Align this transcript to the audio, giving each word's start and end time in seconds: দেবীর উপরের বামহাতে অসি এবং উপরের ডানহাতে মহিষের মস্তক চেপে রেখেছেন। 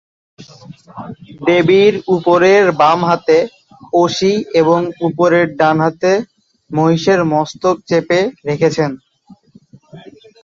দেবীর 1.41 1.93
উপরের 2.15 2.63
বামহাতে 2.81 3.37
অসি 3.93 4.33
এবং 4.61 4.79
উপরের 5.07 5.47
ডানহাতে 5.59 6.11
মহিষের 6.71 7.19
মস্তক 7.33 7.75
চেপে 7.89 8.19
রেখেছেন। 8.47 8.91